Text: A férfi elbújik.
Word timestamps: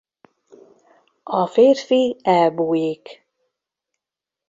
A 1.23 1.45
férfi 1.47 2.15
elbújik. 2.21 3.25